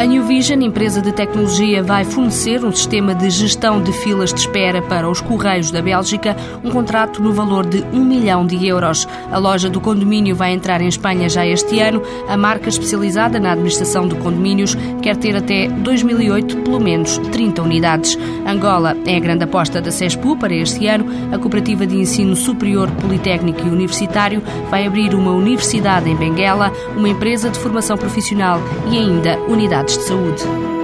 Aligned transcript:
A 0.00 0.06
New 0.06 0.24
Vision, 0.24 0.62
empresa 0.62 1.02
de 1.02 1.12
tecnologia, 1.12 1.82
vai 1.82 2.06
fornecer 2.06 2.64
um 2.64 2.72
sistema 2.72 3.14
de 3.14 3.28
gestão 3.28 3.82
de 3.82 3.92
filas 3.92 4.32
de 4.32 4.40
espera 4.40 4.80
para 4.80 5.06
os 5.06 5.20
Correios 5.20 5.70
da 5.70 5.82
Bélgica, 5.82 6.34
um 6.64 6.70
contrato 6.70 7.22
no 7.22 7.34
valor 7.34 7.66
de 7.66 7.84
1 7.92 8.02
milhão 8.02 8.46
de 8.46 8.66
euros. 8.66 9.06
A 9.30 9.36
loja 9.36 9.68
do 9.68 9.78
condomínio 9.78 10.34
vai 10.34 10.54
entrar 10.54 10.80
em 10.80 10.88
Espanha 10.88 11.28
já 11.28 11.46
este 11.46 11.80
ano. 11.80 12.00
A 12.26 12.34
marca 12.34 12.70
especializada 12.70 13.38
na 13.38 13.52
administração 13.52 14.08
de 14.08 14.14
condomínios 14.14 14.74
quer 15.02 15.18
ter 15.18 15.36
até 15.36 15.68
2008 15.68 16.56
pelo 16.62 16.80
menos 16.80 17.18
30 17.18 17.60
unidades. 17.60 18.16
Angola 18.46 18.96
é 19.04 19.18
a 19.18 19.20
grande 19.20 19.44
aposta 19.44 19.82
da 19.82 19.90
CESPU 19.90 20.34
para 20.34 20.54
este 20.54 20.86
ano. 20.86 21.04
A 21.30 21.36
Cooperativa 21.36 21.86
de 21.86 21.96
Ensino 21.96 22.34
Superior 22.34 22.90
Politécnico 23.02 23.66
e 23.66 23.70
Universitário 23.70 24.42
vai 24.70 24.86
abrir 24.86 25.14
uma 25.14 25.32
universidade 25.32 26.08
em 26.08 26.16
Benguela, 26.16 26.72
uma 26.96 27.10
empresa 27.10 27.50
de 27.50 27.58
formação 27.58 27.98
profissional 27.98 28.58
e 28.90 28.96
ainda 28.96 29.38
unidades 29.40 29.89
de 29.96 30.04
saúde. 30.04 30.79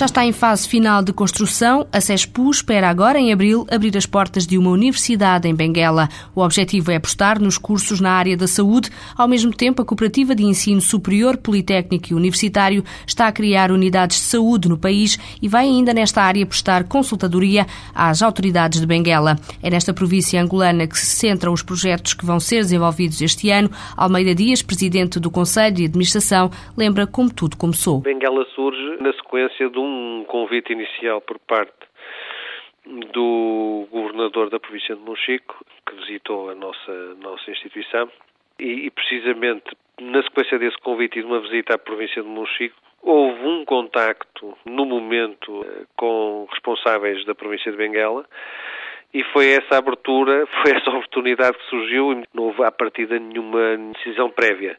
Já 0.00 0.06
está 0.06 0.24
em 0.24 0.32
fase 0.32 0.66
final 0.66 1.02
de 1.02 1.12
construção. 1.12 1.86
A 1.92 2.00
CESPU 2.00 2.50
espera 2.50 2.88
agora, 2.88 3.18
em 3.18 3.34
abril, 3.34 3.66
abrir 3.70 3.94
as 3.98 4.06
portas 4.06 4.46
de 4.46 4.56
uma 4.56 4.70
universidade 4.70 5.46
em 5.46 5.54
Benguela. 5.54 6.08
O 6.34 6.40
objetivo 6.40 6.90
é 6.90 6.96
apostar 6.96 7.38
nos 7.38 7.58
cursos 7.58 8.00
na 8.00 8.10
área 8.12 8.34
da 8.34 8.46
saúde. 8.46 8.88
Ao 9.14 9.28
mesmo 9.28 9.52
tempo, 9.52 9.82
a 9.82 9.84
Cooperativa 9.84 10.34
de 10.34 10.42
Ensino 10.42 10.80
Superior, 10.80 11.36
Politécnico 11.36 12.06
e 12.10 12.14
Universitário 12.14 12.82
está 13.06 13.26
a 13.26 13.32
criar 13.32 13.70
unidades 13.70 14.16
de 14.16 14.22
saúde 14.22 14.70
no 14.70 14.78
país 14.78 15.18
e 15.42 15.48
vai 15.48 15.66
ainda 15.66 15.92
nesta 15.92 16.22
área 16.22 16.46
prestar 16.46 16.84
consultadoria 16.84 17.66
às 17.94 18.22
autoridades 18.22 18.80
de 18.80 18.86
Benguela. 18.86 19.36
É 19.62 19.68
nesta 19.68 19.92
província 19.92 20.40
angolana 20.40 20.86
que 20.86 20.98
se 20.98 21.04
centram 21.04 21.52
os 21.52 21.62
projetos 21.62 22.14
que 22.14 22.24
vão 22.24 22.40
ser 22.40 22.62
desenvolvidos 22.62 23.20
este 23.20 23.50
ano. 23.50 23.70
Almeida 23.94 24.34
Dias, 24.34 24.62
presidente 24.62 25.20
do 25.20 25.30
Conselho 25.30 25.76
de 25.76 25.84
Administração, 25.84 26.50
lembra 26.74 27.06
como 27.06 27.30
tudo 27.30 27.54
começou. 27.58 28.00
Benguela 28.00 28.46
surge 28.54 28.96
na 28.98 29.12
sequência 29.12 29.68
de 29.68 29.78
um 29.78 29.89
um 29.90 30.24
convite 30.24 30.72
inicial 30.72 31.20
por 31.20 31.38
parte 31.40 31.72
do 33.12 33.86
governador 33.90 34.50
da 34.50 34.58
província 34.58 34.94
de 34.94 35.02
Monchico, 35.02 35.64
que 35.86 35.94
visitou 35.96 36.50
a 36.50 36.54
nossa, 36.54 37.14
nossa 37.16 37.50
instituição, 37.50 38.10
e, 38.58 38.86
e, 38.86 38.90
precisamente 38.90 39.76
na 40.00 40.22
sequência 40.22 40.58
desse 40.58 40.78
convite 40.78 41.18
e 41.18 41.22
de 41.22 41.26
uma 41.26 41.40
visita 41.40 41.74
à 41.74 41.78
província 41.78 42.22
de 42.22 42.28
Monchico, 42.28 42.76
houve 43.02 43.46
um 43.46 43.64
contacto 43.64 44.56
no 44.64 44.84
momento 44.84 45.64
eh, 45.64 45.84
com 45.96 46.46
responsáveis 46.50 47.24
da 47.24 47.34
província 47.34 47.70
de 47.70 47.76
Benguela, 47.76 48.26
e 49.12 49.22
foi 49.24 49.50
essa 49.50 49.78
abertura, 49.78 50.46
foi 50.62 50.72
essa 50.72 50.90
oportunidade 50.90 51.58
que 51.58 51.66
surgiu 51.66 52.12
e 52.12 52.24
não 52.32 52.44
houve 52.44 52.64
à 52.64 52.70
partida 52.70 53.18
nenhuma 53.18 53.76
decisão 53.94 54.30
prévia 54.30 54.78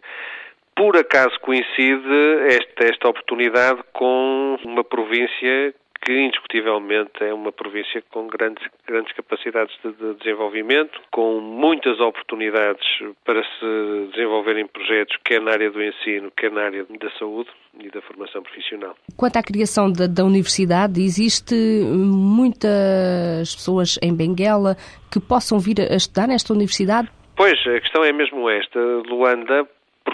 por 0.75 0.97
acaso 0.97 1.39
coincide 1.41 2.47
esta, 2.47 2.85
esta 2.85 3.09
oportunidade 3.09 3.81
com 3.93 4.57
uma 4.65 4.83
província 4.83 5.73
que 6.03 6.11
indiscutivelmente 6.11 7.11
é 7.21 7.33
uma 7.33 7.51
província 7.51 8.03
com 8.09 8.25
grandes, 8.25 8.63
grandes 8.87 9.13
capacidades 9.13 9.75
de, 9.83 9.91
de, 9.91 10.15
desenvolvimento, 10.15 10.99
com 11.11 11.39
muitas 11.39 11.99
oportunidades 11.99 12.83
para 13.23 13.43
se 13.43 14.09
desenvolverem 14.11 14.65
projetos, 14.65 15.15
quer 15.23 15.39
na 15.39 15.51
área 15.51 15.69
do 15.69 15.81
ensino, 15.81 16.31
quer 16.35 16.51
na 16.51 16.63
área 16.63 16.83
da 16.83 17.11
saúde 17.19 17.49
e 17.79 17.89
da 17.89 18.01
formação 18.01 18.41
profissional. 18.41 18.95
Quanto 19.15 19.37
à 19.37 19.43
criação 19.43 19.91
da, 19.91 20.07
da 20.07 20.25
universidade, 20.25 20.99
existe 20.99 21.53
muitas 21.53 23.55
pessoas 23.55 23.99
em 24.01 24.15
Benguela 24.15 24.75
que 25.11 25.19
possam 25.19 25.59
vir 25.59 25.81
a 25.81 25.95
estudar 25.95 26.27
nesta 26.27 26.51
universidade? 26.51 27.09
Pois, 27.37 27.59
a 27.67 27.79
questão 27.79 28.03
é 28.03 28.11
mesmo 28.11 28.49
esta. 28.49 28.79
Luanda 29.07 29.67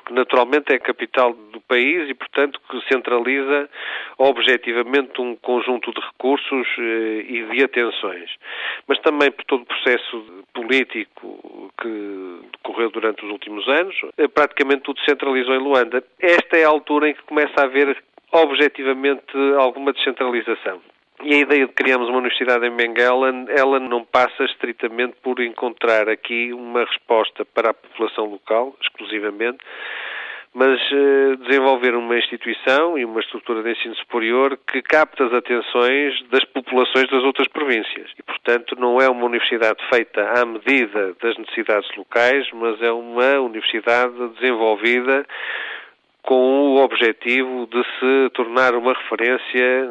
porque 0.07 0.13
naturalmente 0.13 0.71
é 0.71 0.75
a 0.75 0.79
capital 0.79 1.33
do 1.33 1.59
país 1.61 2.09
e, 2.09 2.13
portanto, 2.13 2.59
que 2.69 2.81
centraliza 2.87 3.69
objetivamente 4.17 5.19
um 5.19 5.35
conjunto 5.35 5.91
de 5.91 5.99
recursos 5.99 6.67
eh, 6.79 7.25
e 7.27 7.43
de 7.43 7.63
atenções. 7.63 8.31
Mas 8.87 8.99
também 8.99 9.29
por 9.29 9.43
todo 9.43 9.63
o 9.63 9.65
processo 9.65 10.45
político 10.53 11.71
que 11.81 12.39
decorreu 12.53 12.89
durante 12.89 13.25
os 13.25 13.31
últimos 13.31 13.67
anos, 13.67 13.95
eh, 14.17 14.27
praticamente 14.29 14.83
tudo 14.83 14.99
centralizou 15.01 15.53
em 15.53 15.59
Luanda. 15.59 16.01
Esta 16.19 16.57
é 16.57 16.63
a 16.63 16.69
altura 16.69 17.09
em 17.09 17.13
que 17.13 17.23
começa 17.23 17.53
a 17.57 17.65
haver 17.65 18.01
objetivamente 18.31 19.37
alguma 19.57 19.91
descentralização. 19.91 20.81
E 21.23 21.33
a 21.33 21.37
ideia 21.39 21.65
de 21.65 21.73
criarmos 21.73 22.09
uma 22.09 22.19
universidade 22.19 22.65
em 22.67 22.75
Benguela, 22.75 23.33
ela 23.49 23.79
não 23.79 24.03
passa 24.03 24.43
estritamente 24.43 25.15
por 25.23 25.39
encontrar 25.41 26.07
aqui 26.07 26.53
uma 26.53 26.85
resposta 26.85 27.43
para 27.43 27.71
a 27.71 27.73
população 27.73 28.25
local, 28.25 28.75
exclusivamente, 28.81 29.57
mas 30.53 30.79
eh, 30.91 31.35
desenvolver 31.47 31.95
uma 31.95 32.17
instituição 32.17 32.97
e 32.97 33.05
uma 33.05 33.19
estrutura 33.19 33.63
de 33.63 33.71
ensino 33.71 33.95
superior 33.95 34.57
que 34.71 34.81
capte 34.81 35.21
as 35.23 35.33
atenções 35.33 36.23
das 36.29 36.43
populações 36.45 37.09
das 37.09 37.23
outras 37.23 37.47
províncias. 37.47 38.11
E, 38.17 38.23
portanto, 38.23 38.75
não 38.79 39.01
é 39.01 39.09
uma 39.09 39.25
universidade 39.25 39.77
feita 39.89 40.21
à 40.39 40.45
medida 40.45 41.15
das 41.21 41.37
necessidades 41.37 41.89
locais, 41.95 42.47
mas 42.53 42.81
é 42.81 42.91
uma 42.91 43.39
universidade 43.39 44.15
desenvolvida 44.39 45.25
com 46.27 46.75
o 46.75 46.83
objetivo 46.83 47.67
de 47.67 47.81
se 47.97 48.29
tornar 48.33 48.75
uma 48.75 48.93
referência, 48.93 49.85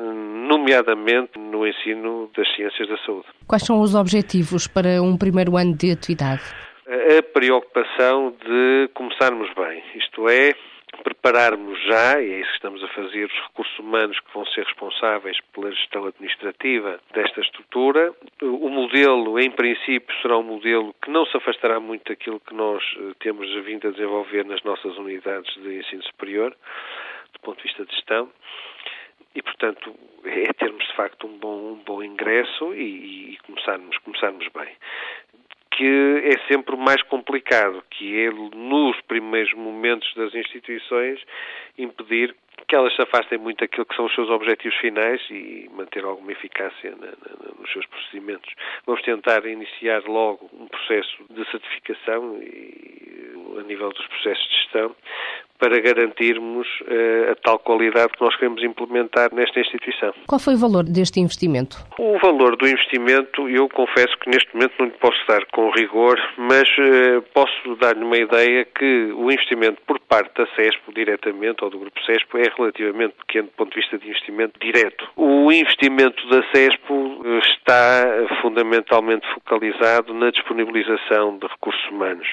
nomeadamente 0.46 1.38
no 1.38 1.66
ensino 1.66 2.30
das 2.36 2.46
ciências 2.54 2.86
da 2.86 2.98
saúde. 2.98 3.26
Quais 3.46 3.64
são 3.64 3.80
os 3.80 3.94
objetivos 3.94 4.66
para 4.66 5.00
um 5.02 5.16
primeiro 5.16 5.56
ano 5.56 5.74
de 5.74 5.90
atividade? 5.90 6.42
A 6.86 7.22
preocupação 7.32 8.34
de 8.44 8.90
começarmos 8.92 9.48
bem, 9.54 9.82
isto 9.96 10.28
é, 10.28 10.54
prepararmos 11.02 11.80
já, 11.84 12.20
e 12.20 12.32
é 12.32 12.40
isso 12.40 12.50
que 12.50 12.56
estamos 12.56 12.82
a 12.82 12.88
fazer, 12.88 13.24
os 13.24 13.46
recursos 13.48 13.78
humanos 13.78 14.18
que 14.20 14.34
vão 14.34 14.44
ser 14.46 14.64
responsáveis 14.64 15.38
pela 15.52 15.70
gestão 15.72 16.06
administrativa 16.06 17.00
desta 17.12 17.40
estrutura. 17.40 18.14
O 18.42 18.68
modelo, 18.68 19.38
em 19.38 19.50
princípio, 19.50 20.14
será 20.22 20.38
um 20.38 20.42
modelo 20.42 20.94
que 21.02 21.10
não 21.10 21.26
se 21.26 21.36
afastará 21.36 21.80
muito 21.80 22.08
daquilo 22.08 22.40
que 22.40 22.54
nós 22.54 22.82
eh, 22.98 23.14
temos 23.20 23.48
vindo 23.64 23.88
a 23.88 23.90
desenvolver 23.90 24.44
nas 24.44 24.62
nossas 24.62 24.96
unidades 24.96 25.52
de 25.54 25.78
ensino 25.78 26.02
superior, 26.04 26.56
do 27.32 27.40
ponto 27.40 27.56
de 27.58 27.64
vista 27.64 27.84
de 27.84 27.94
gestão. 27.94 28.30
E, 29.34 29.42
portanto, 29.42 29.94
é 30.24 30.52
termos 30.54 30.86
de 30.86 30.94
facto 30.94 31.26
um 31.26 31.36
bom, 31.38 31.72
um 31.72 31.82
bom 31.84 32.02
ingresso 32.02 32.72
e, 32.74 33.34
e 33.34 33.38
começarmos, 33.46 33.98
começarmos 33.98 34.48
bem 34.48 34.68
que 35.76 36.22
é 36.24 36.38
sempre 36.48 36.74
mais 36.74 37.02
complicado, 37.02 37.84
que 37.90 38.18
é 38.18 38.30
nos 38.30 38.98
primeiros 39.02 39.52
momentos 39.52 40.12
das 40.14 40.34
instituições 40.34 41.20
impedir 41.76 42.34
que 42.66 42.74
elas 42.74 42.94
se 42.96 43.02
afastem 43.02 43.38
muito 43.38 43.58
daquilo 43.58 43.84
que 43.84 43.94
são 43.94 44.06
os 44.06 44.14
seus 44.14 44.30
objetivos 44.30 44.76
finais 44.78 45.20
e 45.30 45.70
manter 45.72 46.02
alguma 46.02 46.32
eficácia 46.32 46.90
na, 46.92 47.06
na, 47.06 47.60
nos 47.60 47.70
seus 47.70 47.86
procedimentos. 47.86 48.52
Vamos 48.86 49.02
tentar 49.02 49.44
iniciar 49.46 50.02
logo 50.04 50.50
um 50.54 50.66
processo 50.66 51.24
de 51.30 51.44
certificação 51.50 52.38
e, 52.42 53.34
a 53.60 53.62
nível 53.62 53.90
dos 53.90 54.06
processos 54.06 54.48
de 54.48 54.56
gestão 54.56 54.96
para 55.58 55.80
garantirmos 55.80 56.66
uh, 56.82 57.32
a 57.32 57.34
tal 57.36 57.58
qualidade 57.58 58.12
que 58.12 58.22
nós 58.22 58.34
queremos 58.36 58.62
implementar 58.62 59.34
nesta 59.34 59.60
instituição. 59.60 60.12
Qual 60.26 60.38
foi 60.38 60.54
o 60.54 60.58
valor 60.58 60.84
deste 60.84 61.20
investimento? 61.20 61.76
O 61.98 62.18
valor 62.18 62.56
do 62.56 62.66
investimento, 62.66 63.48
eu 63.48 63.68
confesso 63.68 64.16
que 64.18 64.30
neste 64.30 64.54
momento 64.54 64.74
não 64.78 64.86
lhe 64.86 64.92
posso 64.92 65.18
dar 65.28 65.44
com 65.46 65.70
rigor, 65.70 66.18
mas 66.36 66.68
uh, 66.78 67.22
posso 67.34 67.76
dar-lhe 67.76 68.04
uma 68.04 68.16
ideia 68.16 68.64
que 68.64 69.12
o 69.14 69.30
investimento 69.30 69.80
por 69.86 69.98
parte 70.00 70.32
da 70.36 70.46
CESPO, 70.54 70.92
diretamente, 70.92 71.64
ou 71.64 71.70
do 71.70 71.78
Grupo 71.78 72.00
CESPO, 72.04 72.38
é 72.38 72.50
relativamente 72.56 73.14
pequeno 73.14 73.48
do 73.48 73.54
ponto 73.54 73.70
de 73.70 73.80
vista 73.80 73.98
de 73.98 74.08
investimento 74.08 74.58
direto. 74.60 75.08
O 75.16 75.50
investimento 75.52 76.26
da 76.28 76.42
CESPO 76.52 77.22
eh, 77.24 77.38
está 77.38 78.26
fundamentalmente 78.42 79.26
focalizado 79.34 80.14
na 80.14 80.30
disponibilização 80.30 81.38
de 81.38 81.46
recursos 81.46 81.84
humanos 81.90 82.26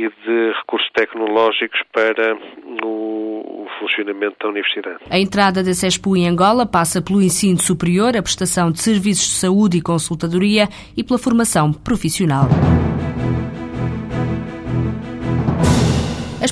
e 0.00 0.08
de 0.08 0.52
recursos 0.58 0.88
tecnológicos 0.94 1.80
para 1.92 2.34
o 2.82 3.66
funcionamento 3.78 4.36
da 4.40 4.48
universidade. 4.48 4.98
A 5.10 5.18
entrada 5.18 5.62
da 5.62 5.74
CESPU 5.74 6.16
em 6.16 6.26
Angola 6.26 6.64
passa 6.64 7.02
pelo 7.02 7.20
ensino 7.20 7.60
superior, 7.60 8.16
a 8.16 8.22
prestação 8.22 8.70
de 8.70 8.80
serviços 8.80 9.26
de 9.26 9.34
saúde 9.34 9.78
e 9.78 9.82
consultadoria 9.82 10.68
e 10.96 11.04
pela 11.04 11.18
formação 11.18 11.72
profissional. 11.72 12.48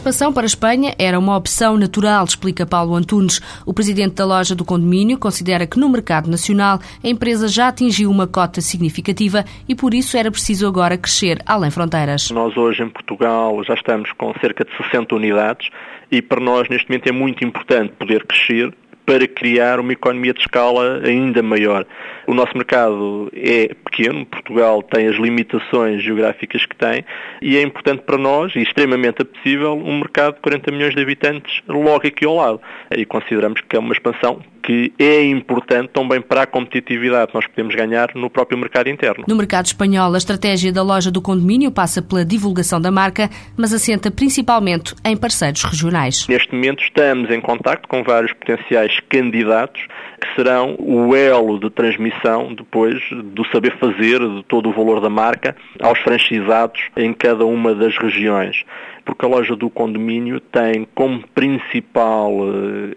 Expansão 0.08 0.32
para 0.32 0.44
a 0.44 0.46
Espanha 0.46 0.94
era 0.98 1.18
uma 1.18 1.36
opção 1.36 1.76
natural, 1.76 2.24
explica 2.24 2.64
Paulo 2.64 2.94
Antunes. 2.94 3.42
O 3.66 3.74
presidente 3.74 4.14
da 4.14 4.24
loja 4.24 4.54
do 4.54 4.64
condomínio 4.64 5.18
considera 5.18 5.66
que 5.66 5.78
no 5.78 5.86
mercado 5.86 6.30
nacional 6.30 6.78
a 7.04 7.08
empresa 7.08 7.46
já 7.46 7.68
atingiu 7.68 8.10
uma 8.10 8.26
cota 8.26 8.62
significativa 8.62 9.44
e 9.68 9.74
por 9.74 9.92
isso 9.92 10.16
era 10.16 10.30
preciso 10.30 10.66
agora 10.66 10.96
crescer 10.96 11.42
além 11.44 11.70
fronteiras. 11.70 12.30
Nós 12.30 12.56
hoje 12.56 12.82
em 12.82 12.88
Portugal 12.88 13.62
já 13.64 13.74
estamos 13.74 14.10
com 14.12 14.32
cerca 14.40 14.64
de 14.64 14.74
60 14.78 15.14
unidades 15.14 15.68
e 16.10 16.22
para 16.22 16.40
nós 16.40 16.70
neste 16.70 16.88
momento 16.88 17.06
é 17.06 17.12
muito 17.12 17.44
importante 17.44 17.92
poder 17.98 18.24
crescer 18.24 18.74
para 19.08 19.26
criar 19.26 19.80
uma 19.80 19.94
economia 19.94 20.34
de 20.34 20.40
escala 20.40 21.00
ainda 21.02 21.42
maior. 21.42 21.86
O 22.26 22.34
nosso 22.34 22.54
mercado 22.54 23.30
é 23.34 23.68
pequeno, 23.68 24.26
Portugal 24.26 24.82
tem 24.82 25.08
as 25.08 25.16
limitações 25.16 26.02
geográficas 26.02 26.66
que 26.66 26.76
tem 26.76 27.02
e 27.40 27.56
é 27.56 27.62
importante 27.62 28.02
para 28.02 28.18
nós 28.18 28.54
e 28.54 28.60
extremamente 28.60 29.22
apetecível 29.22 29.72
um 29.72 30.00
mercado 30.00 30.34
de 30.34 30.40
40 30.42 30.70
milhões 30.72 30.94
de 30.94 31.00
habitantes 31.00 31.62
logo 31.66 32.06
aqui 32.06 32.26
ao 32.26 32.36
lado. 32.36 32.60
E 32.94 33.06
consideramos 33.06 33.62
que 33.62 33.76
é 33.76 33.78
uma 33.78 33.94
expansão 33.94 34.42
que 34.62 34.92
é 34.98 35.24
importante 35.24 35.90
também 35.92 36.20
para 36.20 36.42
a 36.42 36.46
competitividade 36.46 37.28
que 37.28 37.34
nós 37.34 37.46
podemos 37.46 37.74
ganhar 37.74 38.10
no 38.14 38.28
próprio 38.28 38.58
mercado 38.58 38.88
interno. 38.88 39.24
No 39.26 39.36
mercado 39.36 39.66
espanhol, 39.66 40.14
a 40.14 40.18
estratégia 40.18 40.72
da 40.72 40.82
loja 40.82 41.10
do 41.10 41.22
condomínio 41.22 41.70
passa 41.70 42.02
pela 42.02 42.24
divulgação 42.24 42.80
da 42.80 42.90
marca, 42.90 43.30
mas 43.56 43.72
assenta 43.72 44.10
principalmente 44.10 44.94
em 45.04 45.16
parceiros 45.16 45.62
regionais. 45.64 46.26
Neste 46.28 46.54
momento 46.54 46.82
estamos 46.82 47.30
em 47.30 47.40
contacto 47.40 47.88
com 47.88 48.02
vários 48.02 48.32
potenciais 48.32 49.00
candidatos 49.08 49.86
que 50.20 50.34
serão 50.34 50.76
o 50.78 51.14
elo 51.14 51.58
de 51.60 51.70
transmissão 51.70 52.52
depois 52.54 53.00
do 53.10 53.44
saber 53.52 53.78
fazer, 53.78 54.18
de 54.18 54.42
todo 54.48 54.68
o 54.68 54.72
valor 54.72 55.00
da 55.00 55.08
marca, 55.08 55.56
aos 55.80 55.98
franchisados 56.00 56.80
em 56.96 57.12
cada 57.12 57.46
uma 57.46 57.74
das 57.74 57.96
regiões 57.96 58.64
porque 59.08 59.24
a 59.24 59.28
loja 59.28 59.56
do 59.56 59.70
condomínio 59.70 60.38
tem 60.38 60.86
como 60.94 61.26
principal 61.28 62.30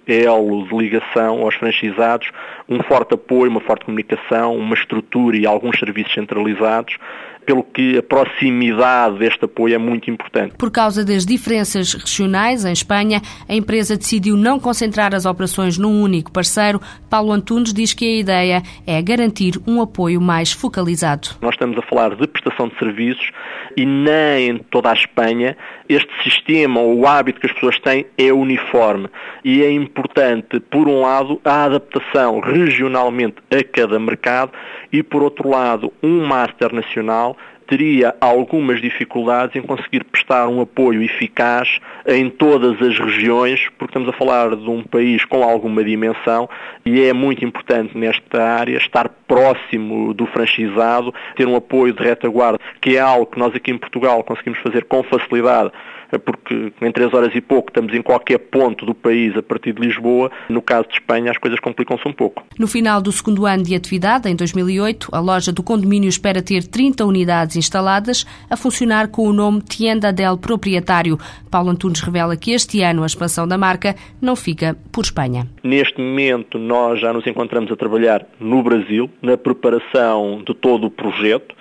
eh, 0.08 0.24
elo 0.26 0.68
de 0.68 0.76
ligação 0.76 1.42
aos 1.44 1.58
franchisados 1.62 2.32
um 2.68 2.82
forte 2.82 3.14
apoio, 3.14 3.52
uma 3.52 3.62
forte 3.62 3.86
comunicação, 3.86 4.58
uma 4.58 4.74
estrutura 4.74 5.38
e 5.38 5.46
alguns 5.46 5.78
serviços 5.80 6.14
centralizados 6.14 6.98
pelo 7.46 7.64
que 7.64 7.98
a 7.98 8.04
proximidade 8.04 9.20
deste 9.20 9.46
apoio 9.46 9.76
é 9.76 9.78
muito 9.78 10.10
importante. 10.10 10.56
Por 10.58 10.72
causa 10.72 11.04
das 11.04 11.26
diferenças 11.26 11.94
regionais 11.94 12.66
em 12.66 12.72
Espanha, 12.72 13.22
a 13.48 13.54
empresa 13.54 13.98
decidiu 13.98 14.36
não 14.38 14.60
concentrar 14.60 15.14
as 15.14 15.26
operações 15.26 15.78
num 15.78 16.02
único 16.02 16.32
parceiro. 16.32 16.82
Paulo 17.10 17.32
Antunes 17.32 17.74
diz 17.74 17.94
que 17.94 18.06
a 18.06 18.20
ideia 18.20 18.64
é 18.86 19.02
garantir 19.02 19.60
um 19.68 19.82
apoio 19.82 20.22
mais 20.22 20.52
focalizado. 20.52 21.30
Nós 21.42 21.56
estamos 21.56 21.78
a 21.78 21.82
falar 21.82 22.16
de 22.16 22.28
prestação 22.28 22.68
de 22.68 22.78
serviços 22.78 23.32
e 23.76 23.86
nem 23.86 24.50
em 24.50 24.58
toda 24.58 24.90
a 24.90 24.94
Espanha 24.94 25.56
este 25.88 26.12
sistema 26.24 26.80
ou 26.80 27.00
o 27.00 27.08
hábito 27.08 27.40
que 27.40 27.48
as 27.48 27.54
pessoas 27.54 27.78
têm 27.80 28.06
é 28.18 28.32
uniforme 28.32 29.10
e 29.44 29.62
é 29.62 29.72
importante, 29.72 30.60
por 30.60 30.88
um 30.88 31.02
lado, 31.02 31.42
a 31.44 31.66
adaptação 31.66 32.40
regionalmente 32.40 33.36
a 33.50 33.64
cada 33.64 34.00
mercado 34.00 34.52
e, 34.92 35.04
por 35.04 35.24
outro 35.24 35.50
lado, 35.50 35.92
um 36.02 36.26
master 36.26 36.74
nacional 36.74 37.31
teria 37.72 38.14
algumas 38.20 38.82
dificuldades 38.82 39.56
em 39.56 39.62
conseguir 39.62 40.04
prestar 40.04 40.46
um 40.50 40.60
apoio 40.60 41.02
eficaz 41.02 41.80
em 42.06 42.30
todas 42.30 42.82
as 42.82 43.00
regiões, 43.00 43.70
porque 43.78 43.98
estamos 43.98 44.10
a 44.10 44.12
falar 44.12 44.58
de 44.58 44.70
um 44.70 44.84
país 44.84 45.24
com 45.24 45.42
alguma 45.42 45.82
dimensão 45.82 46.50
e 46.86 47.02
é 47.02 47.14
muito 47.14 47.46
importante 47.46 47.98
nesta 47.98 48.44
área 48.44 48.76
estar 48.76 49.08
próximo 49.26 50.14
do 50.14 50.26
franchisado, 50.26 51.14
ter 51.38 51.48
um 51.48 51.56
apoio 51.56 51.94
de 51.94 52.04
retaguarda, 52.04 52.60
que 52.82 52.98
é 52.98 53.00
algo 53.00 53.26
que 53.26 53.40
nós 53.40 53.56
aqui 53.56 53.72
em 53.72 53.78
Portugal 53.78 54.22
conseguimos 54.22 54.60
fazer 54.60 54.84
com 54.84 55.02
facilidade 55.04 55.72
porque 56.18 56.72
em 56.82 56.92
três 56.92 57.14
horas 57.14 57.34
e 57.36 57.42
pouco 57.42 57.70
estamos 57.70 57.94
em 57.94 58.02
qualquer 58.02 58.38
ponto 58.38 58.86
do 58.86 58.94
país 58.94 59.36
a 59.36 59.42
partir 59.42 59.74
de 59.74 59.82
Lisboa. 59.82 60.32
No 60.50 60.62
caso 60.62 60.88
de 60.88 60.96
Espanha, 60.96 61.32
as 61.32 61.38
coisas 61.38 61.60
complicam-se 61.60 62.08
um 62.08 62.14
pouco. 62.14 62.44
No 62.58 62.68
final 62.68 63.02
do 63.02 63.12
segundo 63.12 63.46
ano 63.46 63.64
de 63.64 63.76
atividade, 63.76 64.30
em 64.30 64.36
2008, 64.36 65.10
a 65.12 65.20
loja 65.20 65.52
do 65.52 65.64
condomínio 65.64 66.10
espera 66.10 66.42
ter 66.42 66.64
30 66.64 67.06
unidades 67.06 67.56
instaladas 67.56 68.26
a 68.50 68.58
funcionar 68.58 69.08
com 69.10 69.28
o 69.28 69.34
nome 69.34 69.62
Tienda 69.62 70.12
del 70.12 70.38
Proprietário. 70.38 71.18
Paulo 71.50 71.70
Antunes 71.70 72.02
revela 72.02 72.36
que 72.36 72.52
este 72.52 72.82
ano 72.82 73.04
a 73.04 73.06
expansão 73.06 73.48
da 73.48 73.58
marca 73.58 73.96
não 74.22 74.36
fica 74.36 74.76
por 74.92 75.04
Espanha. 75.04 75.48
Neste 75.64 76.00
momento, 76.00 76.58
nós 76.58 77.00
já 77.00 77.14
nos 77.14 77.26
encontramos 77.28 77.72
a 77.72 77.76
trabalhar 77.76 78.26
no 78.40 78.64
Brasil, 78.64 79.10
na 79.22 79.38
preparação 79.38 80.44
de 80.46 80.54
todo 80.54 80.88
o 80.88 80.92
projeto 80.92 81.61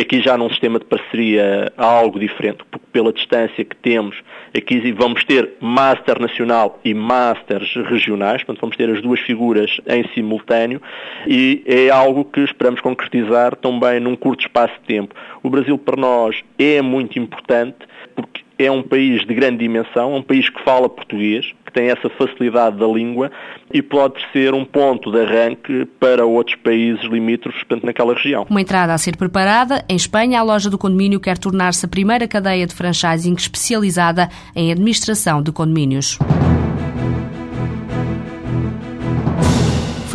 aqui 0.00 0.20
já 0.20 0.36
num 0.36 0.48
sistema 0.48 0.78
de 0.78 0.84
parceria 0.84 1.72
algo 1.76 2.18
diferente, 2.18 2.58
porque 2.70 2.86
pela 2.92 3.12
distância 3.12 3.64
que 3.64 3.76
temos, 3.76 4.16
aqui 4.56 4.92
vamos 4.92 5.24
ter 5.24 5.52
Master 5.60 6.20
Nacional 6.20 6.80
e 6.84 6.94
Masters 6.94 7.74
regionais, 7.88 8.42
portanto 8.42 8.60
vamos 8.60 8.76
ter 8.76 8.90
as 8.90 9.02
duas 9.02 9.20
figuras 9.20 9.80
em 9.86 10.06
simultâneo 10.14 10.80
e 11.26 11.62
é 11.66 11.90
algo 11.90 12.24
que 12.24 12.40
esperamos 12.40 12.80
concretizar 12.80 13.54
também 13.56 14.00
num 14.00 14.16
curto 14.16 14.40
espaço 14.40 14.74
de 14.80 14.86
tempo. 14.86 15.14
O 15.42 15.50
Brasil 15.50 15.78
para 15.78 15.96
nós 15.96 16.42
é 16.58 16.80
muito 16.82 17.18
importante 17.18 17.78
porque 18.14 18.44
é 18.58 18.70
um 18.70 18.82
país 18.82 19.24
de 19.26 19.34
grande 19.34 19.58
dimensão, 19.58 20.14
é 20.14 20.16
um 20.16 20.22
país 20.22 20.48
que 20.48 20.62
fala 20.62 20.88
português, 20.88 21.52
tem 21.76 21.90
essa 21.90 22.08
facilidade 22.08 22.78
da 22.78 22.86
língua 22.86 23.30
e 23.70 23.82
pode 23.82 24.14
ser 24.32 24.54
um 24.54 24.64
ponto 24.64 25.12
de 25.12 25.20
arranque 25.20 25.84
para 26.00 26.24
outros 26.24 26.56
países 26.56 27.04
limítrofes, 27.04 27.62
portanto, 27.64 27.84
naquela 27.84 28.14
região. 28.14 28.46
Uma 28.48 28.62
entrada 28.62 28.94
a 28.94 28.98
ser 28.98 29.14
preparada. 29.14 29.84
Em 29.86 29.94
Espanha, 29.94 30.40
a 30.40 30.42
loja 30.42 30.70
do 30.70 30.78
condomínio 30.78 31.20
quer 31.20 31.36
tornar-se 31.36 31.84
a 31.84 31.88
primeira 31.88 32.26
cadeia 32.26 32.66
de 32.66 32.74
franchising 32.74 33.34
especializada 33.34 34.30
em 34.54 34.72
administração 34.72 35.42
de 35.42 35.52
condomínios. 35.52 36.18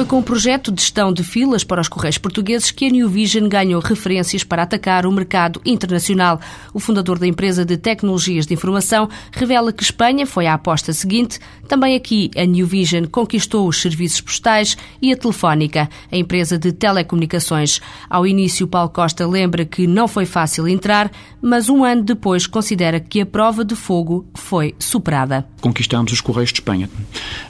Foi 0.02 0.08
com 0.08 0.18
o 0.18 0.24
projeto 0.24 0.72
de 0.72 0.82
gestão 0.82 1.14
de 1.14 1.24
filas 1.24 1.64
para 1.64 1.80
os 1.80 1.88
Correios 1.88 2.18
Portugueses 2.18 2.72
que 2.72 2.88
a 2.88 2.90
New 2.90 3.08
Vision 3.08 3.48
ganhou 3.48 3.80
referências 3.80 4.44
para 4.44 4.64
atacar 4.64 5.06
o 5.06 5.12
mercado 5.12 5.62
internacional. 5.64 6.40
O 6.74 6.80
fundador 6.80 7.20
da 7.20 7.28
empresa 7.28 7.64
de 7.64 7.78
tecnologias 7.78 8.48
de 8.48 8.54
informação 8.56 9.08
revela 9.32 9.72
que 9.72 9.84
Espanha 9.84 10.26
foi 10.26 10.48
a 10.48 10.56
aposta 10.56 10.92
seguinte. 10.92 11.38
Também 11.68 11.96
aqui 11.96 12.32
a 12.36 12.44
New 12.46 12.66
Vision 12.66 13.06
conquistou 13.06 13.68
os 13.68 13.80
serviços 13.80 14.22
postais 14.22 14.76
e 15.00 15.14
a 15.14 15.16
Telefónica, 15.16 15.88
a 16.12 16.18
empresa 16.18 16.58
de 16.58 16.72
telecomunicações. 16.72 17.80
Ao 18.10 18.26
início, 18.26 18.66
Paulo 18.66 18.90
Costa 18.90 19.28
lembra 19.28 19.66
que 19.66 19.86
não 19.86 20.08
foi 20.08 20.26
fácil 20.26 20.68
entrar, 20.68 21.12
mas 21.40 21.70
um 21.70 21.84
ano 21.84 22.02
depois 22.02 22.48
considera 22.48 23.00
que 23.00 23.22
a 23.22 23.26
prova 23.26 23.64
de 23.64 23.76
fogo 23.76 24.26
foi 24.34 24.74
superada. 24.80 25.46
Conquistámos 25.62 26.12
os 26.12 26.22
Correios 26.22 26.52
de 26.52 26.60
Espanha. 26.60 26.90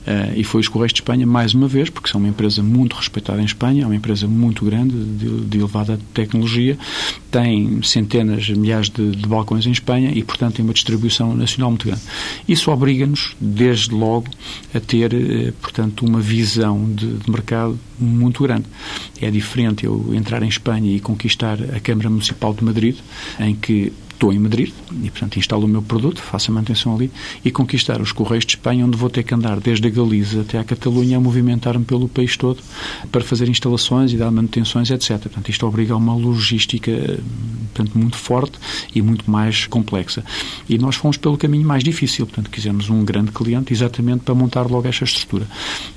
Uh, 0.05 0.36
e 0.36 0.43
foi 0.43 0.60
os 0.60 0.67
Correios 0.67 0.91
de 0.91 1.00
Espanha 1.00 1.25
mais 1.25 1.53
uma 1.53 1.67
vez, 1.67 1.89
porque 1.89 2.10
são 2.10 2.20
uma 2.20 2.27
empresa 2.27 2.40
empresa 2.41 2.63
muito 2.63 2.95
respeitada 2.95 3.39
em 3.39 3.45
Espanha, 3.45 3.83
é 3.83 3.86
uma 3.86 3.95
empresa 3.95 4.27
muito 4.27 4.65
grande, 4.65 4.95
de, 4.95 5.41
de 5.45 5.57
elevada 5.60 6.00
tecnologia, 6.12 6.77
tem 7.29 7.81
centenas, 7.83 8.50
milhares 8.50 8.89
de, 8.89 9.12
de, 9.12 9.27
balcões 9.27 9.67
em 9.67 9.71
Espanha 9.71 10.12
e, 10.13 10.24
portanto, 10.24 10.55
tem 10.55 10.65
uma 10.65 10.74
distribuição 10.74 11.36
nacional 11.36 11.69
muito 11.69 11.86
grande. 11.86 12.01
Isso 12.48 12.71
obriga-nos, 12.71 13.36
desde 13.39 13.93
logo, 13.93 14.27
a 14.74 14.79
ter, 14.79 15.13
eh, 15.13 15.53
portanto, 15.62 16.03
uma 16.03 16.19
visão 16.19 16.91
de, 16.91 17.13
de 17.13 17.29
mercado 17.29 17.79
muito 18.00 18.41
grande. 18.41 18.65
É 19.21 19.29
diferente 19.29 19.86
eu 19.86 20.13
entrar 20.13 20.41
em 20.41 20.48
Espanha 20.48 20.95
e 20.95 21.00
conquistar 21.00 21.60
a 21.75 21.79
Câmara 21.79 22.10
Municipal 22.10 22.53
de 22.53 22.63
Madrid, 22.63 22.98
em 23.39 23.53
que 23.53 23.93
estou 24.22 24.32
em 24.32 24.38
Madrid 24.38 24.72
e, 25.04 25.10
portanto, 25.10 25.40
instalo 25.40 25.66
o 25.66 25.68
meu 25.68 25.82
produto, 25.82 26.22
faço 26.22 26.51
a 26.51 26.54
manutenção 26.54 26.94
ali 26.94 27.10
e 27.44 27.50
conquistar 27.50 28.00
os 28.00 28.12
Correios 28.12 28.46
de 28.46 28.51
Espanha, 28.51 28.86
onde 28.86 28.96
vou 28.96 29.10
ter 29.10 29.24
que 29.24 29.34
andar 29.34 29.60
desde 29.60 29.88
a 29.88 29.90
Galiza 29.90 30.42
até 30.42 30.60
a 30.60 30.63
Catalunha 30.63 31.18
a 31.18 31.20
movimentar-me 31.20 31.84
pelo 31.84 32.08
país 32.08 32.38
todo 32.38 32.60
para 33.12 33.22
fazer 33.22 33.50
instalações 33.50 34.13
e 34.13 34.18
dar 34.18 34.30
manutenções, 34.30 34.92
etc. 34.92 35.18
Portanto, 35.22 35.50
isto 35.50 35.66
obriga 35.66 35.96
a 35.96 35.98
uma 35.98 36.13
logística 36.13 36.92
portanto, 37.74 37.98
muito 37.98 38.18
forte 38.18 38.60
e 38.94 39.01
muito 39.01 39.30
mais 39.30 39.66
complexa. 39.66 40.24
E 40.70 40.78
nós 40.78 40.96
fomos 40.96 41.18
pelo 41.18 41.38
caminho 41.38 41.68
mais 41.68 41.84
difícil, 41.84 42.28
portanto, 42.28 42.50
quisemos 42.50 42.90
um 42.90 43.04
grande 43.04 43.32
cliente 43.32 43.74
exatamente 43.74 44.24
para 44.24 44.36
montar 44.36 44.70
logo 44.70 44.88
esta 44.88 45.04
estrutura. 45.04 45.48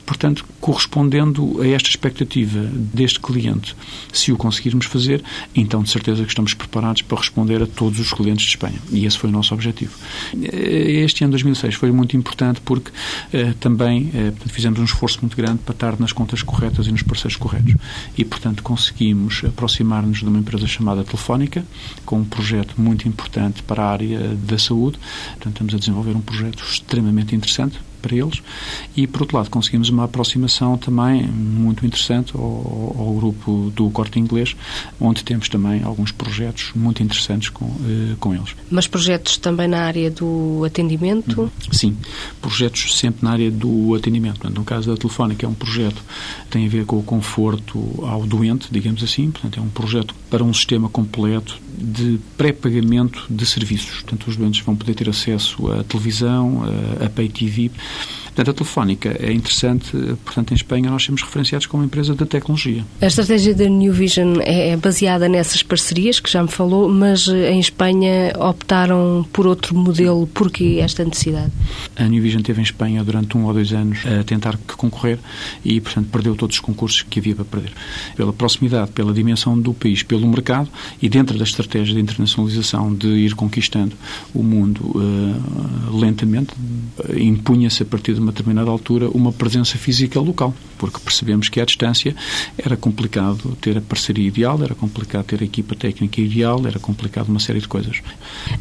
Portanto, 0.07 0.47
correspondendo 0.61 1.61
a 1.61 1.67
esta 1.67 1.89
expectativa 1.89 2.61
deste 2.73 3.21
cliente, 3.21 3.77
se 4.13 4.33
o 4.33 4.37
conseguirmos 4.37 4.87
fazer, 4.87 5.23
então 5.55 5.83
de 5.83 5.91
certeza 5.91 6.23
que 6.23 6.29
estamos 6.29 6.55
preparados 6.55 7.03
para 7.03 7.19
responder 7.19 7.63
a 7.63 7.67
todos 7.67 7.99
os 7.99 8.14
clientes 8.15 8.45
de 8.45 8.51
Espanha. 8.51 8.79
E 8.91 9.05
esse 9.05 9.19
foi 9.19 9.29
o 9.29 9.33
nosso 9.33 9.53
objetivo. 9.53 9.93
Este 10.33 11.25
ano 11.25 11.33
2006 11.33 11.75
foi 11.75 11.91
muito 11.91 12.17
importante 12.17 12.61
porque 12.61 12.91
uh, 12.91 13.55
também 13.55 14.11
uh, 14.15 14.49
fizemos 14.49 14.79
um 14.79 14.85
esforço 14.85 15.19
muito 15.21 15.37
grande 15.37 15.59
para 15.59 15.75
estar 15.75 15.99
nas 15.99 16.13
contas 16.13 16.43
corretas 16.43 16.87
e 16.87 16.93
nos 16.93 17.03
parceiros 17.03 17.37
corretos. 17.37 17.75
E, 18.17 18.25
portanto, 18.25 18.63
conseguimos 18.63 19.43
aproximar-nos 19.45 20.19
de 20.19 20.27
uma 20.27 20.39
empresa 20.39 20.67
chamada 20.67 21.03
Telefónica, 21.03 21.65
com 22.05 22.19
um 22.21 22.25
projeto 22.25 22.75
muito 22.79 23.09
importante 23.09 23.63
para 23.63 23.83
a 23.83 23.91
área 23.91 24.19
da 24.35 24.59
saúde. 24.59 24.99
Portanto, 25.35 25.55
estamos 25.55 25.75
a 25.75 25.79
desenvolver 25.79 26.17
um 26.17 26.21
projeto 26.21 26.63
extremamente 26.65 27.35
interessante 27.35 27.79
para 28.05 28.15
eles 28.15 28.43
e, 28.95 29.07
por 29.07 29.23
outro 29.23 29.39
lado, 29.39 29.49
conseguimos 29.49 29.89
uma 29.89 30.05
aproximação 30.05 30.77
também 30.77 31.23
muito 31.23 31.87
interessante 31.87 32.33
ao, 32.37 32.43
ao 32.43 33.15
grupo 33.15 33.73
do 33.75 33.89
Corte 33.89 34.21
Inglês, 34.21 34.55
onde 35.01 35.25
temos 35.25 35.49
também 35.49 35.83
alguns 35.83 36.13
projetos 36.13 36.73
muito 36.75 37.03
interessantes 37.03 37.49
com, 37.49 37.65
uh, 37.65 38.17
com 38.21 38.35
eles. 38.35 38.55
Mas 38.71 38.87
projetos 38.87 39.39
também 39.39 39.67
na 39.67 39.81
área 39.81 40.11
do 40.11 40.63
atendimento? 40.67 41.43
Uhum. 41.43 41.51
Sim, 41.73 41.97
projetos 42.43 42.99
sempre 42.99 43.25
na 43.25 43.33
área 43.33 43.51
do 43.51 43.95
atendimento. 43.95 44.49
No 44.51 44.65
caso 44.65 44.91
da 44.91 44.97
Telefónica, 44.97 45.47
é 45.47 45.49
um 45.49 45.55
projeto 45.55 46.03
que 46.45 46.51
tem 46.51 46.67
a 46.67 46.69
ver 46.69 46.85
com 46.85 46.99
o 46.99 47.03
conforto 47.03 47.83
ao 48.03 48.27
doente, 48.27 48.69
digamos 48.71 49.03
assim. 49.03 49.31
Portanto, 49.31 49.59
é 49.59 49.63
um 49.63 49.69
projeto 49.69 50.15
para 50.29 50.45
um 50.45 50.53
sistema 50.53 50.91
completo 50.91 51.59
de 51.77 52.19
pré-pagamento 52.37 53.27
de 53.29 53.45
serviços. 53.45 54.03
Portanto, 54.03 54.29
os 54.29 54.37
doentes 54.37 54.65
vão 54.65 54.77
poder 54.77 54.95
ter 54.95 55.09
acesso 55.09 55.71
à 55.71 55.85
televisão, 55.85 56.63
a, 57.05 57.09
pay 57.09 57.29
TV. 57.29 57.71
Portanto, 58.35 58.51
a 58.51 58.55
Telefónica 58.55 59.17
é 59.21 59.33
interessante, 59.33 59.91
portanto, 60.25 60.51
em 60.51 60.57
Espanha 60.57 60.91
nós 60.91 61.05
somos 61.05 61.23
referenciados 61.23 61.67
como 61.69 61.85
empresa 61.85 62.15
de 62.15 62.27
tecnologia. 62.27 62.85
A 63.01 63.07
estratégia 63.07 63.55
da 63.55 63.67
New 63.67 63.93
Vision 63.93 64.41
é, 64.41 64.71
é 64.71 64.77
baseada 64.77 65.29
nessas 65.29 65.63
parcerias 65.63 66.19
que 66.19 66.29
já 66.29 66.43
me 66.43 66.49
falou, 66.49 66.89
mas 66.89 67.29
eh, 67.29 67.53
em 67.53 67.61
Espanha 67.61 68.33
optaram 68.37 69.25
por 69.33 69.47
outro 69.47 69.77
modelo. 69.77 70.27
Porquê 70.27 70.79
esta 70.81 71.05
necessidade? 71.05 71.53
A 71.95 72.05
New 72.05 72.21
Vision 72.21 72.43
teve 72.43 72.61
em 72.61 72.65
Espanha 72.65 73.05
durante 73.05 73.39
um 73.39 73.45
ou 73.45 73.53
dois 73.53 73.73
anos 73.73 74.01
a 74.05 74.25
tentar 74.25 74.59
concorrer 74.77 75.19
e, 75.65 75.81
portanto, 75.81 76.09
perdeu 76.11 76.35
todos 76.35 76.57
os 76.57 76.61
concursos 76.61 77.03
que 77.03 77.21
havia 77.21 77.37
para 77.37 77.45
perder. 77.45 77.73
Pela 78.17 78.33
proximidade, 78.33 78.91
pela 78.91 79.13
dimensão 79.13 79.57
do 79.57 79.73
país, 79.73 80.03
pelo 80.03 80.27
mercado 80.27 80.69
e 81.01 81.09
dentro 81.09 81.39
da 81.39 81.45
estratégia 81.45 81.95
de 81.95 82.01
internacionalização 82.01 82.93
de 82.93 83.07
ir 83.07 83.35
conquistando 83.35 83.95
o 84.35 84.43
mundo 84.43 84.81
uh, 84.81 85.97
lentamente, 85.97 86.53
impunha-se 87.17 87.83
a 87.85 87.87
partir 87.87 88.15
de 88.15 88.24
uma 88.25 88.33
determinada 88.33 88.71
altura, 88.71 89.09
uma 89.11 89.33
presença 89.33 89.79
física 89.79 90.19
local, 90.19 90.55
porque 90.79 90.99
percebemos 90.99 91.49
que 91.49 91.61
à 91.61 91.65
distância 91.65 92.15
era 92.59 92.77
complicado 92.77 93.57
ter 93.61 93.77
a 93.79 93.81
parceria 93.81 94.27
ideal, 94.27 94.61
era 94.63 94.75
complicado 94.75 95.25
ter 95.27 95.41
a 95.41 95.45
equipa 95.45 95.75
técnica 95.75 96.21
ideal, 96.21 96.67
era 96.67 96.79
complicado 96.79 97.29
uma 97.29 97.41
série 97.41 97.61
de 97.61 97.69
coisas. 97.69 98.01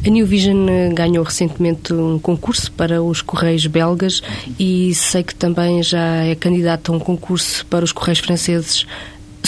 A 0.04 0.08
New 0.08 0.26
Vision 0.26 0.68
eh, 0.68 0.90
ganhou 0.90 1.24
recentemente 1.24 1.92
um 1.92 2.18
concurso 2.18 2.70
para 2.72 3.02
os 3.02 3.22
Correios 3.22 3.66
belgas 3.66 4.22
e 4.58 4.94
sei 4.94 5.22
que 5.22 5.34
também 5.34 5.82
já 5.82 6.24
é 6.24 6.34
candidata 6.34 6.92
a 6.92 6.94
um 6.94 6.98
concurso 6.98 7.64
para 7.66 7.84
os 7.84 7.92
Correios 7.92 8.20
franceses. 8.20 8.86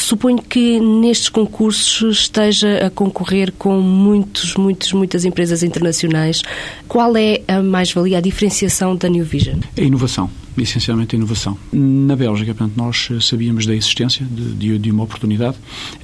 Suponho 0.07 0.41
que 0.41 0.79
nestes 0.79 1.29
concursos 1.29 2.21
esteja 2.21 2.87
a 2.87 2.91
concorrer 2.91 3.51
com 3.51 3.81
muitos, 3.81 4.55
muitos, 4.55 4.93
muitas 4.93 5.25
empresas 5.25 5.65
internacionais. 5.65 6.43
Qual 6.87 7.17
é 7.17 7.43
a 7.49 7.61
mais-valia, 7.61 8.19
a 8.19 8.21
diferenciação 8.21 8.95
da 8.95 9.09
New 9.09 9.25
Vision? 9.25 9.59
A 9.77 9.81
inovação 9.81 10.31
essencialmente 10.57 11.15
a 11.15 11.19
inovação. 11.19 11.59
Na 11.71 12.17
Bélgica, 12.17 12.55
portanto, 12.55 12.79
nós 12.79 13.09
sabíamos 13.21 13.67
da 13.67 13.75
existência 13.75 14.25
de, 14.25 14.79
de, 14.79 14.91
uma 14.91 15.03
oportunidade. 15.03 15.57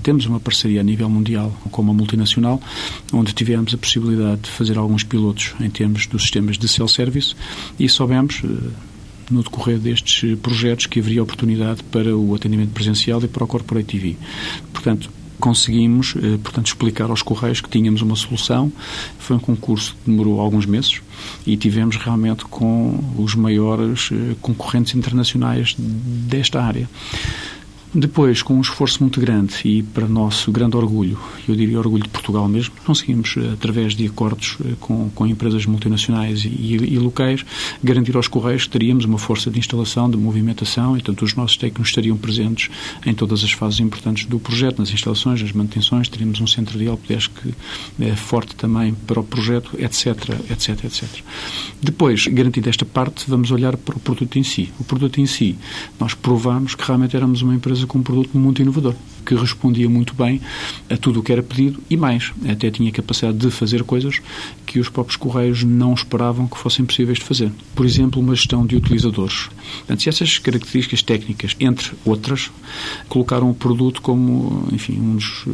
Temos 0.02 0.26
uma 0.26 0.38
parceria 0.38 0.80
a 0.80 0.84
nível 0.84 1.08
mundial 1.08 1.56
com 1.70 1.80
uma 1.80 1.94
multinacional, 1.94 2.60
onde 3.12 3.32
tivemos 3.32 3.72
a 3.72 3.78
possibilidade 3.78 4.42
de 4.42 4.50
fazer 4.50 4.76
alguns 4.76 5.04
pilotos 5.04 5.54
em 5.58 5.70
termos 5.70 6.06
dos 6.06 6.22
sistemas 6.22 6.58
de 6.58 6.68
self-service 6.68 7.34
e 7.78 7.88
soubemos 7.88 8.42
eh, 8.44 8.48
no 9.32 9.42
decorrer 9.42 9.78
destes 9.78 10.38
projetos 10.38 10.86
que 10.86 11.00
haveria 11.00 11.22
oportunidade 11.22 11.82
para 11.84 12.16
o 12.16 12.34
atendimento 12.34 12.70
presencial 12.70 13.22
e 13.22 13.28
para 13.28 13.44
o 13.44 13.46
Corporate 13.46 13.86
TV. 13.86 14.16
Portanto, 14.72 15.10
conseguimos, 15.42 16.14
eh, 16.16 16.38
portanto, 16.40 16.66
explicar 16.68 17.10
aos 17.10 17.20
Correios 17.20 17.60
que 17.60 17.68
tínhamos 17.68 18.00
uma 18.00 18.14
solução. 18.14 18.72
Foi 19.18 19.36
um 19.36 19.40
concurso 19.40 19.96
que 19.96 20.08
demorou 20.08 20.40
alguns 20.40 20.66
meses 20.66 21.02
e 21.44 21.56
tivemos 21.56 21.96
realmente 21.96 22.44
com 22.44 23.02
os 23.18 23.34
maiores 23.34 24.10
eh, 24.12 24.36
concorrentes 24.40 24.94
internacionais 24.94 25.74
desta 25.76 26.62
área. 26.62 26.88
Depois, 27.94 28.40
com 28.40 28.54
um 28.54 28.60
esforço 28.62 29.02
muito 29.02 29.20
grande 29.20 29.54
e 29.66 29.82
para 29.82 30.08
nosso 30.08 30.50
grande 30.50 30.76
orgulho, 30.78 31.18
eu 31.46 31.54
diria 31.54 31.78
orgulho 31.78 32.02
de 32.02 32.08
Portugal 32.08 32.48
mesmo, 32.48 32.74
conseguimos, 32.86 33.34
eh, 33.36 33.52
através 33.52 33.94
de 33.94 34.06
acordos 34.06 34.56
eh, 34.64 34.72
com, 34.80 35.10
com 35.10 35.26
empresas 35.26 35.66
multinacionais 35.66 36.42
e, 36.46 36.48
e, 36.48 36.98
locais, 36.98 37.44
garantir 37.84 38.16
aos 38.16 38.28
Correios 38.28 38.64
que 38.64 38.70
teríamos 38.70 39.04
uma 39.04 39.18
força 39.18 39.50
de 39.50 39.58
instalação, 39.58 40.10
de 40.10 40.16
movimentação 40.16 40.96
e, 40.96 41.02
tanto 41.02 41.22
os 41.22 41.34
nossos 41.34 41.58
técnicos 41.58 41.88
estariam 41.88 42.16
presentes 42.16 42.70
em 43.04 43.12
todas 43.12 43.44
as 43.44 43.52
fases 43.52 43.80
importantes 43.80 44.24
do 44.24 44.38
projeto, 44.38 44.78
nas 44.78 44.90
instalações, 44.90 45.42
nas 45.42 45.52
manutenções, 45.52 46.08
teríamos 46.08 46.40
um 46.40 46.46
centro 46.46 46.78
de 46.78 46.86
helpdesk 46.86 47.30
é 48.00 48.16
forte 48.16 48.56
também 48.56 48.94
para 48.94 49.20
o 49.20 49.24
projeto, 49.24 49.76
etc, 49.78 50.40
etc, 50.50 50.84
etc. 50.84 51.08
Depois, 51.82 52.26
garantida 52.26 52.70
esta 52.70 52.84
parte, 52.84 53.24
vamos 53.28 53.50
olhar 53.50 53.76
para 53.76 53.96
o 53.96 54.00
produto 54.00 54.38
em 54.38 54.42
si. 54.42 54.72
O 54.78 54.84
produto 54.84 55.20
em 55.20 55.26
si, 55.26 55.56
nós 56.00 56.14
provamos 56.14 56.74
que 56.74 56.84
realmente 56.84 57.16
éramos 57.16 57.42
uma 57.42 57.54
empresa 57.82 57.86
com 57.86 57.98
um 57.98 58.02
produto 58.02 58.36
muito 58.36 58.62
inovador, 58.62 58.94
que 59.24 59.34
respondia 59.34 59.88
muito 59.88 60.14
bem 60.14 60.40
a 60.88 60.96
tudo 60.96 61.20
o 61.20 61.22
que 61.22 61.32
era 61.32 61.42
pedido 61.42 61.80
e 61.90 61.96
mais, 61.96 62.32
até 62.48 62.70
tinha 62.70 62.90
capacidade 62.90 63.38
de 63.38 63.50
fazer 63.50 63.82
coisas 63.84 64.20
que 64.66 64.78
os 64.78 64.88
próprios 64.88 65.16
Correios 65.16 65.62
não 65.62 65.94
esperavam 65.94 66.46
que 66.46 66.58
fossem 66.58 66.84
possíveis 66.84 67.18
de 67.18 67.24
fazer. 67.24 67.50
Por 67.74 67.84
exemplo, 67.84 68.20
uma 68.20 68.34
gestão 68.34 68.66
de 68.66 68.76
utilizadores. 68.76 69.48
Portanto, 69.78 70.02
se 70.02 70.08
essas 70.08 70.38
características 70.38 71.02
técnicas, 71.02 71.56
entre 71.60 71.92
outras, 72.04 72.50
colocaram 73.08 73.50
o 73.50 73.54
produto 73.54 74.00
como, 74.00 74.68
enfim, 74.72 74.98
um 74.98 75.16
dos 75.16 75.46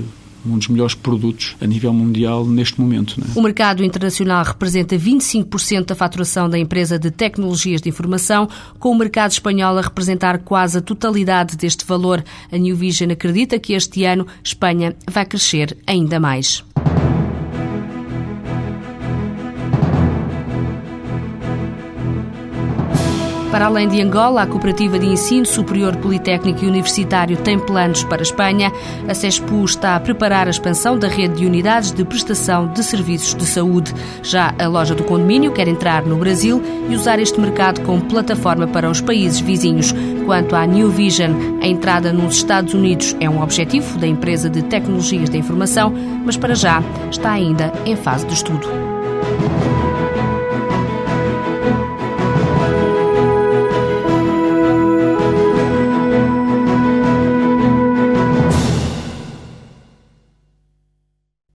um 0.47 0.59
dos 0.59 0.69
melhores 0.69 0.95
produtos 0.95 1.57
a 1.61 1.67
nível 1.67 1.93
mundial 1.93 2.45
neste 2.45 2.81
momento. 2.81 3.21
É? 3.21 3.39
O 3.39 3.43
mercado 3.43 3.85
internacional 3.85 4.45
representa 4.45 4.97
25% 4.97 5.87
da 5.87 5.95
faturação 5.95 6.49
da 6.49 6.59
empresa 6.59 6.99
de 6.99 7.11
tecnologias 7.11 7.81
de 7.81 7.89
informação, 7.89 8.49
com 8.79 8.91
o 8.91 8.95
mercado 8.99 9.33
espanhol 9.33 9.77
a 9.79 9.83
representar 9.83 10.39
quase 10.39 10.79
a 10.79 10.83
totalidade 10.83 11.57
deste 11.57 11.85
valor. 11.85 12.25
A 12.51 12.57
New 12.57 12.77
Vision 12.77 13.11
acredita 13.11 13.59
que 13.59 13.73
este 13.73 14.05
ano 14.05 14.27
Espanha 14.43 14.95
vai 15.11 15.27
crescer 15.27 15.77
ainda 15.87 16.21
mais. 16.21 16.65
Para 23.51 23.65
além 23.65 23.89
de 23.89 24.01
Angola, 24.03 24.43
a 24.43 24.47
Cooperativa 24.47 24.99
de 24.99 25.07
Ensino 25.07 25.47
Superior 25.47 25.97
Politécnico 25.97 26.63
e 26.65 26.69
Universitário 26.69 27.35
tem 27.39 27.59
planos 27.59 28.05
para 28.05 28.21
a 28.21 28.23
Espanha. 28.23 28.71
A 29.09 29.15
CESPU 29.15 29.65
está 29.65 29.97
a 29.97 30.01
preparar 30.01 30.47
a 30.47 30.51
expansão 30.51 30.99
da 30.99 31.09
rede 31.09 31.37
de 31.37 31.47
unidades 31.47 31.91
de 31.91 32.05
prestação 32.05 32.69
de 32.69 32.85
serviços 32.85 33.35
de 33.35 33.47
saúde. 33.47 33.95
Já 34.23 34.55
a 34.59 34.67
loja 34.67 34.95
do 34.95 35.03
condomínio 35.03 35.51
quer 35.51 35.67
entrar 35.67 36.05
no 36.05 36.17
Brasil 36.17 36.63
e 36.91 36.95
usar 36.95 37.19
este 37.19 37.41
mercado 37.41 37.81
como 37.81 38.03
plataforma 38.03 38.67
para 38.67 38.91
os 38.91 39.01
países 39.01 39.41
vizinhos. 39.41 39.95
Quanto 40.27 40.55
à 40.55 40.67
New 40.67 40.91
Vision, 40.91 41.33
a 41.63 41.67
entrada 41.67 42.13
nos 42.13 42.37
Estados 42.37 42.75
Unidos 42.75 43.17
é 43.19 43.31
um 43.31 43.43
objetivo 43.43 43.99
da 43.99 44.07
empresa 44.07 44.51
de 44.51 44.63
tecnologias 44.63 45.31
da 45.31 45.39
informação, 45.39 45.91
mas 46.23 46.37
para 46.37 46.55
já 46.55 46.83
está 47.11 47.33
ainda 47.33 47.73
em 47.87 47.97
fase 47.97 48.27
de 48.27 48.35
estudo. 48.35 48.88